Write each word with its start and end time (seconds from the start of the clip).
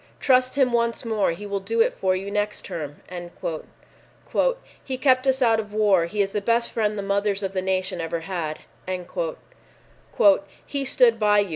"Trust 0.19 0.55
him 0.55 0.71
once 0.73 1.05
more; 1.05 1.29
he 1.29 1.45
will 1.45 1.59
do 1.59 1.79
it 1.79 1.93
for 1.93 2.15
you 2.15 2.31
next 2.31 2.65
term." 2.65 3.03
"He 4.83 4.97
kept 4.97 5.27
us 5.27 5.43
out 5.43 5.59
of 5.59 5.75
war. 5.75 6.07
He 6.07 6.23
is 6.23 6.31
the 6.31 6.41
best 6.41 6.71
friend 6.71 6.97
the 6.97 7.03
mothers 7.03 7.43
of 7.43 7.53
the 7.53 7.61
nation 7.61 8.01
ever 8.01 8.21
had" 8.21 8.61
"He 10.65 10.85
stood 10.85 11.19
by 11.19 11.37
you. 11.41 11.49